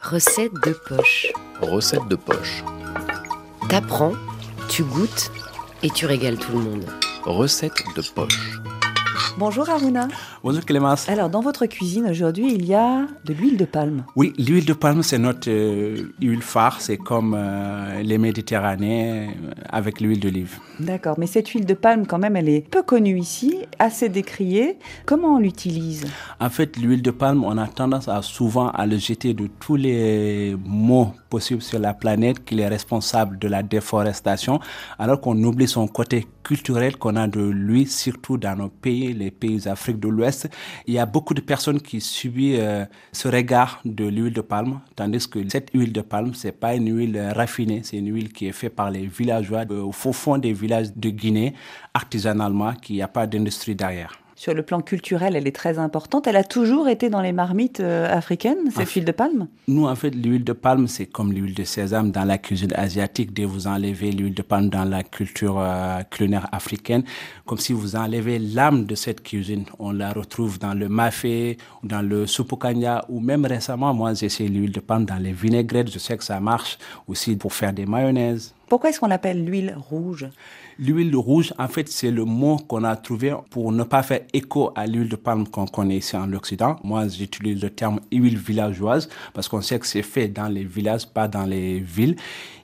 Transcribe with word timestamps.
Recette 0.00 0.54
de 0.64 0.72
poche. 0.72 1.26
Recette 1.60 2.06
de 2.08 2.14
poche. 2.14 2.62
T'apprends, 3.68 4.12
tu 4.68 4.84
goûtes 4.84 5.30
et 5.82 5.90
tu 5.90 6.06
régales 6.06 6.38
tout 6.38 6.52
le 6.52 6.60
monde. 6.60 6.86
Recette 7.24 7.82
de 7.96 8.02
poche. 8.14 8.60
Bonjour 9.38 9.70
Aruna. 9.70 10.08
Bonjour 10.42 10.64
Clémence. 10.64 11.08
Alors 11.08 11.30
dans 11.30 11.40
votre 11.40 11.66
cuisine 11.66 12.08
aujourd'hui 12.10 12.52
il 12.52 12.66
y 12.66 12.74
a 12.74 13.06
de 13.24 13.32
l'huile 13.32 13.56
de 13.56 13.66
palme. 13.66 14.04
Oui, 14.16 14.32
l'huile 14.36 14.64
de 14.64 14.72
palme 14.72 15.04
c'est 15.04 15.18
notre 15.18 15.48
euh, 15.48 16.12
huile 16.20 16.42
phare, 16.42 16.80
c'est 16.80 16.96
comme 16.96 17.36
euh, 17.38 18.02
les 18.02 18.18
Méditerranéens 18.18 19.28
euh, 19.28 19.50
avec 19.68 20.00
l'huile 20.00 20.18
d'olive. 20.18 20.58
D'accord, 20.80 21.20
mais 21.20 21.28
cette 21.28 21.46
huile 21.50 21.66
de 21.66 21.74
palme 21.74 22.04
quand 22.04 22.18
même 22.18 22.34
elle 22.34 22.48
est 22.48 22.68
peu 22.68 22.82
connue 22.82 23.16
ici, 23.16 23.60
assez 23.78 24.08
décriée. 24.08 24.76
Comment 25.06 25.36
on 25.36 25.38
l'utilise? 25.38 26.04
En 26.40 26.50
fait 26.50 26.76
l'huile 26.76 27.02
de 27.02 27.12
palme 27.12 27.44
on 27.44 27.58
a 27.58 27.68
tendance 27.68 28.08
à 28.08 28.22
souvent 28.22 28.70
à 28.70 28.86
le 28.86 28.98
jeter 28.98 29.34
de 29.34 29.48
tous 29.60 29.76
les 29.76 30.56
maux 30.64 31.12
possibles 31.30 31.62
sur 31.62 31.78
la 31.78 31.94
planète 31.94 32.44
qu'il 32.44 32.58
est 32.58 32.66
responsable 32.66 33.38
de 33.38 33.46
la 33.46 33.62
déforestation 33.62 34.58
alors 34.98 35.20
qu'on 35.20 35.40
oublie 35.44 35.68
son 35.68 35.86
côté 35.86 36.26
culturel 36.48 36.96
qu'on 36.96 37.16
a 37.16 37.28
de 37.28 37.42
lui 37.42 37.84
surtout 37.84 38.38
dans 38.38 38.56
nos 38.56 38.70
pays, 38.70 39.12
les 39.12 39.30
pays 39.30 39.58
d'Afrique 39.58 40.00
de 40.00 40.08
l'Ouest. 40.08 40.48
Il 40.86 40.94
y 40.94 40.98
a 40.98 41.04
beaucoup 41.04 41.34
de 41.34 41.42
personnes 41.42 41.78
qui 41.78 42.00
subissent 42.00 42.58
euh, 42.58 42.86
ce 43.12 43.28
regard 43.28 43.80
de 43.84 44.06
l'huile 44.06 44.32
de 44.32 44.40
palme, 44.40 44.80
tandis 44.96 45.28
que 45.28 45.46
cette 45.50 45.68
huile 45.74 45.92
de 45.92 46.00
palme, 46.00 46.32
c'est 46.32 46.52
pas 46.52 46.74
une 46.74 46.90
huile 46.96 47.20
raffinée, 47.36 47.82
c'est 47.84 47.98
une 47.98 48.10
huile 48.14 48.32
qui 48.32 48.46
est 48.46 48.52
faite 48.52 48.74
par 48.74 48.90
les 48.90 49.06
villageois 49.06 49.64
euh, 49.70 49.82
au 49.82 49.92
fond 49.92 50.38
des 50.38 50.54
villages 50.54 50.90
de 50.96 51.10
Guinée, 51.10 51.52
artisanalement, 51.92 52.72
qui 52.72 52.94
n'y 52.94 53.02
a 53.02 53.08
pas 53.08 53.26
d'industrie 53.26 53.74
derrière 53.74 54.18
sur 54.38 54.54
le 54.54 54.62
plan 54.62 54.80
culturel, 54.80 55.34
elle 55.34 55.48
est 55.48 55.56
très 55.56 55.80
importante. 55.80 56.28
Elle 56.28 56.36
a 56.36 56.44
toujours 56.44 56.88
été 56.88 57.10
dans 57.10 57.20
les 57.20 57.32
marmites 57.32 57.80
euh, 57.80 58.06
africaines, 58.08 58.70
cette 58.70 58.88
huile 58.92 59.04
de 59.04 59.10
palme? 59.10 59.48
Nous, 59.66 59.84
en 59.84 59.96
fait, 59.96 60.10
l'huile 60.10 60.44
de 60.44 60.52
palme, 60.52 60.86
c'est 60.86 61.06
comme 61.06 61.32
l'huile 61.32 61.54
de 61.54 61.64
sésame 61.64 62.12
dans 62.12 62.22
la 62.22 62.38
cuisine 62.38 62.72
asiatique. 62.76 63.32
Dès 63.32 63.44
vous 63.44 63.66
enlevez 63.66 64.12
l'huile 64.12 64.34
de 64.34 64.42
palme 64.42 64.68
dans 64.68 64.84
la 64.84 65.02
culture 65.02 65.56
euh, 65.58 66.02
culinaire 66.08 66.46
africaine, 66.52 67.02
comme 67.46 67.58
si 67.58 67.72
vous 67.72 67.96
enlevez 67.96 68.38
l'âme 68.38 68.84
de 68.84 68.94
cette 68.94 69.24
cuisine. 69.24 69.64
On 69.80 69.90
la 69.90 70.12
retrouve 70.12 70.60
dans 70.60 70.74
le 70.74 70.88
mafé, 70.88 71.58
dans 71.82 72.00
le 72.00 72.28
soupokanya, 72.28 73.06
ou 73.08 73.18
même 73.18 73.44
récemment, 73.44 73.92
moi, 73.92 74.14
j'ai 74.14 74.26
essayé 74.26 74.48
l'huile 74.48 74.70
de 74.70 74.80
palme 74.80 75.04
dans 75.04 75.16
les 75.20 75.32
vinaigrettes. 75.32 75.90
Je 75.90 75.98
sais 75.98 76.16
que 76.16 76.22
ça 76.22 76.38
marche 76.38 76.78
aussi 77.08 77.34
pour 77.34 77.52
faire 77.52 77.72
des 77.72 77.86
mayonnaises. 77.86 78.54
Pourquoi 78.68 78.90
est-ce 78.90 79.00
qu'on 79.00 79.06
l'appelle 79.06 79.44
l'huile 79.44 79.74
rouge? 79.76 80.28
L'huile 80.78 81.16
rouge, 81.16 81.54
en 81.58 81.68
fait, 81.68 81.88
c'est 81.88 82.10
le 82.10 82.24
mot 82.24 82.56
qu'on 82.56 82.84
a 82.84 82.96
trouvé 82.96 83.34
pour 83.50 83.72
ne 83.72 83.82
pas 83.82 84.02
faire 84.02 84.20
écho 84.32 84.72
à 84.74 84.86
l'huile 84.86 85.08
de 85.08 85.16
palme 85.16 85.46
qu'on 85.48 85.66
connaît 85.66 85.96
ici 85.96 86.16
en 86.16 86.32
Occident. 86.34 86.76
Moi, 86.84 87.08
j'utilise 87.08 87.62
le 87.62 87.70
terme 87.70 88.00
huile 88.12 88.38
villageoise 88.38 89.08
parce 89.32 89.48
qu'on 89.48 89.62
sait 89.62 89.78
que 89.78 89.86
c'est 89.86 90.02
fait 90.02 90.28
dans 90.28 90.48
les 90.48 90.64
villages, 90.64 91.06
pas 91.06 91.28
dans 91.28 91.46
les 91.46 91.80
villes. 91.80 92.16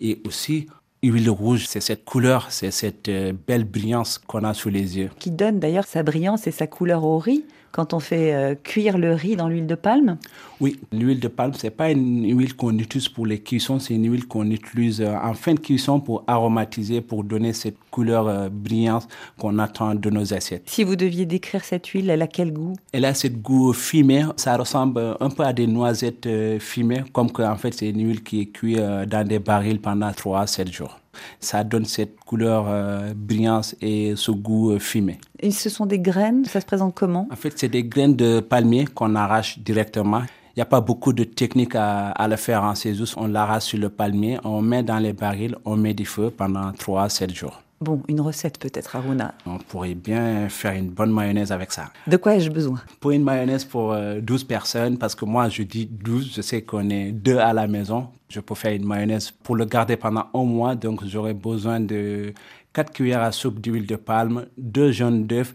Et 0.00 0.20
aussi, 0.26 0.66
huile 1.02 1.30
rouge, 1.30 1.66
c'est 1.68 1.80
cette 1.80 2.04
couleur, 2.04 2.46
c'est 2.50 2.70
cette 2.70 3.08
euh, 3.08 3.32
belle 3.46 3.64
brillance 3.64 4.18
qu'on 4.18 4.44
a 4.44 4.54
sous 4.54 4.70
les 4.70 4.98
yeux. 4.98 5.10
Qui 5.18 5.30
donne 5.30 5.60
d'ailleurs 5.60 5.86
sa 5.86 6.02
brillance 6.02 6.46
et 6.46 6.50
sa 6.50 6.66
couleur 6.66 7.04
au 7.04 7.18
riz 7.18 7.44
quand 7.72 7.94
on 7.94 8.00
fait 8.00 8.34
euh, 8.34 8.54
cuire 8.54 8.98
le 8.98 9.14
riz 9.14 9.36
dans 9.36 9.48
l'huile 9.48 9.66
de 9.66 9.74
palme? 9.74 10.18
Oui, 10.60 10.78
l'huile 10.92 11.20
de 11.20 11.28
palme, 11.28 11.52
c'est 11.56 11.70
pas 11.70 11.90
une 11.90 12.36
huile 12.36 12.54
qu'on 12.54 12.76
utilise 12.78 13.08
pour 13.08 13.26
les 13.26 13.40
cuissons, 13.40 13.78
c'est 13.78 13.94
une 13.94 14.10
huile 14.10 14.26
qu'on 14.26 14.50
utilise 14.50 15.00
euh, 15.00 15.14
en 15.14 15.34
fin 15.34 15.54
de 15.54 15.60
cuisson 15.60 16.00
pour 16.00 16.24
aromatiser, 16.26 17.00
pour 17.00 17.24
donner 17.24 17.52
cette 17.52 17.76
couleur 17.90 18.28
euh, 18.28 18.48
brillante 18.50 19.08
qu'on 19.38 19.58
attend 19.58 19.94
de 19.94 20.10
nos 20.10 20.34
assiettes. 20.34 20.64
Si 20.66 20.84
vous 20.84 20.96
deviez 20.96 21.26
décrire 21.26 21.64
cette 21.64 21.86
huile, 21.86 22.10
elle 22.10 22.22
a 22.22 22.26
quel 22.26 22.52
goût? 22.52 22.74
Elle 22.92 23.04
a 23.04 23.14
ce 23.14 23.28
goût 23.28 23.72
fumé, 23.72 24.24
ça 24.36 24.56
ressemble 24.56 25.16
un 25.20 25.30
peu 25.30 25.44
à 25.44 25.52
des 25.52 25.66
noisettes 25.66 26.28
fumées, 26.58 27.04
comme 27.12 27.30
qu'en 27.30 27.56
fait 27.56 27.72
c'est 27.72 27.90
une 27.90 28.06
huile 28.06 28.22
qui 28.22 28.40
est 28.40 28.46
cuite 28.46 28.78
dans 28.78 29.26
des 29.26 29.38
barils 29.38 29.80
pendant 29.80 30.12
3 30.12 30.40
à 30.40 30.46
7 30.46 30.72
jours 30.72 31.00
ça 31.40 31.64
donne 31.64 31.84
cette 31.84 32.20
couleur 32.20 32.66
euh, 32.68 33.12
brillante 33.14 33.74
et 33.80 34.14
ce 34.16 34.30
goût 34.30 34.72
euh, 34.72 34.78
fumé. 34.78 35.18
Et 35.38 35.50
ce 35.50 35.68
sont 35.68 35.86
des 35.86 35.98
graines, 35.98 36.44
ça 36.44 36.60
se 36.60 36.66
présente 36.66 36.94
comment? 36.94 37.26
En 37.30 37.36
fait, 37.36 37.58
c'est 37.58 37.68
des 37.68 37.84
graines 37.84 38.16
de 38.16 38.40
palmier 38.40 38.86
qu'on 38.86 39.14
arrache 39.14 39.58
directement. 39.58 40.22
Il 40.56 40.58
n'y 40.58 40.62
a 40.62 40.66
pas 40.66 40.80
beaucoup 40.80 41.12
de 41.12 41.24
techniques 41.24 41.74
à, 41.76 42.26
le 42.28 42.36
faire 42.36 42.64
en 42.64 42.74
ces 42.74 42.94
On 43.16 43.28
l'arrache 43.28 43.64
sur 43.64 43.78
le 43.78 43.88
palmier, 43.88 44.38
on 44.44 44.60
met 44.60 44.82
dans 44.82 44.98
les 44.98 45.12
barils, 45.12 45.56
on 45.64 45.76
met 45.76 45.94
du 45.94 46.04
feu 46.04 46.30
pendant 46.30 46.72
3 46.72 47.04
à 47.04 47.08
7 47.08 47.34
jours. 47.34 47.62
Bon, 47.82 48.02
une 48.08 48.20
recette 48.20 48.58
peut-être, 48.58 48.94
Aruna. 48.94 49.32
On 49.46 49.56
pourrait 49.56 49.94
bien 49.94 50.50
faire 50.50 50.72
une 50.72 50.90
bonne 50.90 51.10
mayonnaise 51.10 51.50
avec 51.50 51.72
ça. 51.72 51.90
De 52.06 52.18
quoi 52.18 52.34
ai-je 52.34 52.50
besoin? 52.50 52.78
Pour 53.00 53.12
une 53.12 53.24
mayonnaise 53.24 53.64
pour 53.64 53.96
12 53.96 54.42
euh, 54.42 54.46
personnes, 54.46 54.98
parce 54.98 55.14
que 55.14 55.24
moi 55.24 55.48
je 55.48 55.62
dis 55.62 55.86
12, 55.86 56.34
je 56.36 56.42
sais 56.42 56.60
qu'on 56.60 56.90
est 56.90 57.10
deux 57.10 57.38
à 57.38 57.54
la 57.54 57.66
maison. 57.66 58.08
Je 58.28 58.40
peux 58.40 58.54
faire 58.54 58.74
une 58.74 58.84
mayonnaise 58.84 59.30
pour 59.30 59.56
le 59.56 59.64
garder 59.64 59.96
pendant 59.96 60.26
un 60.34 60.44
mois, 60.44 60.74
donc 60.74 61.06
j'aurai 61.06 61.32
besoin 61.32 61.80
de 61.80 62.34
4 62.74 62.92
cuillères 62.92 63.22
à 63.22 63.32
soupe 63.32 63.62
d'huile 63.62 63.86
de 63.86 63.96
palme, 63.96 64.44
2 64.58 64.92
jaunes 64.92 65.26
d'œufs 65.26 65.54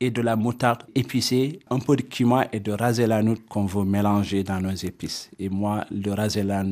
et 0.00 0.10
de 0.10 0.22
la 0.22 0.34
moutarde 0.34 0.82
épicée, 0.94 1.60
un 1.68 1.78
peu 1.78 1.94
de 1.96 2.02
cumin 2.02 2.46
et 2.54 2.60
de 2.60 2.72
raser 2.72 3.06
la 3.06 3.20
qu'on 3.50 3.66
veut 3.66 3.84
mélanger 3.84 4.44
dans 4.44 4.62
nos 4.62 4.74
épices. 4.74 5.30
Et 5.38 5.50
moi, 5.50 5.84
le 5.90 6.14
raser 6.14 6.42
la 6.42 6.64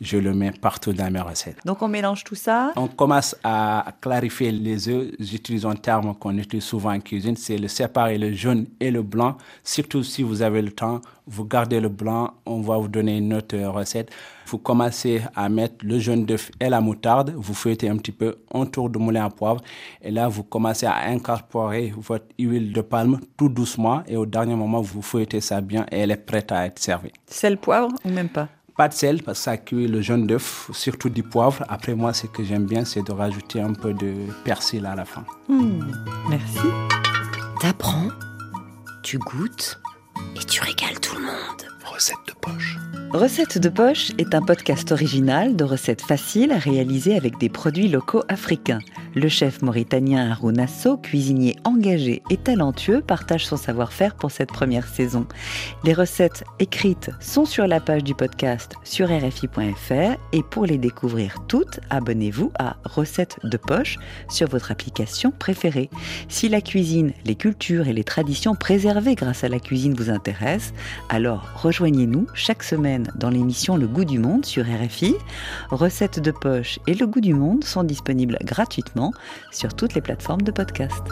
je 0.00 0.18
le 0.18 0.34
mets 0.34 0.52
partout 0.52 0.92
dans 0.92 1.10
mes 1.10 1.20
recettes. 1.20 1.58
Donc 1.64 1.82
on 1.82 1.88
mélange 1.88 2.24
tout 2.24 2.34
ça 2.34 2.72
On 2.76 2.88
commence 2.88 3.36
à 3.44 3.86
clarifier 4.00 4.52
les 4.52 4.88
œufs. 4.88 5.12
J'utilise 5.18 5.64
un 5.66 5.76
terme 5.76 6.14
qu'on 6.14 6.36
utilise 6.36 6.64
souvent 6.64 6.92
en 6.92 7.00
cuisine, 7.00 7.36
c'est 7.36 7.58
le 7.58 7.68
séparer 7.68 8.18
le 8.18 8.32
jaune 8.32 8.66
et 8.80 8.90
le 8.90 9.02
blanc. 9.02 9.36
Surtout 9.62 10.02
si 10.02 10.22
vous 10.22 10.42
avez 10.42 10.62
le 10.62 10.72
temps, 10.72 11.00
vous 11.26 11.44
gardez 11.44 11.80
le 11.80 11.88
blanc, 11.88 12.34
on 12.44 12.60
va 12.60 12.76
vous 12.76 12.88
donner 12.88 13.16
une 13.18 13.32
autre 13.32 13.56
recette. 13.56 14.10
Vous 14.46 14.58
commencez 14.58 15.22
à 15.34 15.48
mettre 15.48 15.76
le 15.82 15.98
jaune 15.98 16.26
d'œuf 16.26 16.50
et 16.60 16.68
la 16.68 16.80
moutarde, 16.80 17.32
vous 17.34 17.54
fouettez 17.54 17.88
un 17.88 17.96
petit 17.96 18.12
peu, 18.12 18.36
un 18.52 18.66
tour 18.66 18.90
de 18.90 18.98
moulin 18.98 19.24
à 19.24 19.30
poivre, 19.30 19.62
et 20.02 20.10
là 20.10 20.28
vous 20.28 20.42
commencez 20.42 20.84
à 20.84 21.06
incorporer 21.06 21.94
votre 21.96 22.26
huile 22.38 22.72
de 22.72 22.82
palme 22.82 23.20
tout 23.38 23.48
doucement, 23.48 24.02
et 24.06 24.16
au 24.16 24.26
dernier 24.26 24.54
moment 24.54 24.82
vous 24.82 25.00
fouettez 25.00 25.40
ça 25.40 25.62
bien 25.62 25.86
et 25.90 26.00
elle 26.00 26.10
est 26.10 26.16
prête 26.16 26.52
à 26.52 26.66
être 26.66 26.78
servie. 26.78 27.12
Sel, 27.26 27.56
poivre 27.56 27.88
ou 28.04 28.10
même 28.10 28.28
pas? 28.28 28.48
Pas 28.76 28.88
de 28.88 28.94
sel 28.94 29.22
parce 29.22 29.38
que 29.38 29.44
ça 29.44 29.56
cuit 29.56 29.86
le 29.86 30.00
jaune 30.00 30.26
d'œuf, 30.26 30.70
surtout 30.72 31.08
du 31.08 31.22
poivre. 31.22 31.64
Après 31.68 31.94
moi, 31.94 32.12
ce 32.12 32.26
que 32.26 32.44
j'aime 32.44 32.64
bien, 32.64 32.84
c'est 32.84 33.02
de 33.02 33.12
rajouter 33.12 33.60
un 33.60 33.72
peu 33.72 33.94
de 33.94 34.14
persil 34.44 34.86
à 34.86 34.94
la 34.94 35.04
fin. 35.04 35.24
Mmh, 35.48 35.92
merci. 36.28 36.58
T'apprends, 37.60 38.08
tu 39.02 39.18
goûtes 39.18 39.80
et 40.36 40.44
tu 40.44 40.60
régales 40.60 41.00
tout 41.00 41.16
le 41.16 41.22
monde. 41.22 41.62
Recette 41.84 42.16
de 42.26 42.32
poche. 42.40 42.76
Recette 43.14 43.58
de 43.58 43.68
poche 43.68 44.10
est 44.18 44.34
un 44.34 44.42
podcast 44.42 44.90
original 44.90 45.54
de 45.54 45.62
recettes 45.62 46.02
faciles 46.02 46.52
réalisées 46.52 47.16
avec 47.16 47.38
des 47.38 47.48
produits 47.48 47.86
locaux 47.86 48.24
africains. 48.28 48.80
Le 49.14 49.28
chef 49.28 49.62
mauritanien 49.62 50.32
Haroun 50.32 50.66
cuisinier 51.00 51.54
engagé 51.62 52.24
et 52.28 52.36
talentueux, 52.36 53.00
partage 53.00 53.46
son 53.46 53.56
savoir-faire 53.56 54.16
pour 54.16 54.32
cette 54.32 54.48
première 54.48 54.88
saison. 54.88 55.28
Les 55.84 55.92
recettes 55.92 56.42
écrites 56.58 57.12
sont 57.20 57.44
sur 57.44 57.68
la 57.68 57.78
page 57.78 58.02
du 58.02 58.16
podcast 58.16 58.72
sur 58.82 59.06
rfi.fr 59.06 60.18
et 60.32 60.42
pour 60.42 60.66
les 60.66 60.78
découvrir 60.78 61.36
toutes, 61.46 61.78
abonnez-vous 61.90 62.50
à 62.58 62.78
Recettes 62.84 63.38
de 63.44 63.56
poche 63.56 63.96
sur 64.28 64.48
votre 64.48 64.72
application 64.72 65.30
préférée. 65.30 65.88
Si 66.28 66.48
la 66.48 66.60
cuisine, 66.60 67.12
les 67.24 67.36
cultures 67.36 67.86
et 67.86 67.92
les 67.92 68.02
traditions 68.02 68.56
préservées 68.56 69.14
grâce 69.14 69.44
à 69.44 69.48
la 69.48 69.60
cuisine 69.60 69.94
vous 69.94 70.10
intéressent, 70.10 70.74
alors 71.08 71.48
rejoignez-nous 71.54 72.26
chaque 72.34 72.64
semaine 72.64 73.03
dans 73.14 73.30
l'émission 73.30 73.76
Le 73.76 73.86
goût 73.86 74.04
du 74.04 74.18
monde 74.18 74.44
sur 74.44 74.64
RFI. 74.64 75.14
Recettes 75.70 76.20
de 76.20 76.30
poche 76.30 76.78
et 76.86 76.94
Le 76.94 77.06
goût 77.06 77.20
du 77.20 77.34
monde 77.34 77.64
sont 77.64 77.84
disponibles 77.84 78.38
gratuitement 78.42 79.12
sur 79.50 79.74
toutes 79.74 79.94
les 79.94 80.00
plateformes 80.00 80.42
de 80.42 80.52
podcast. 80.52 81.02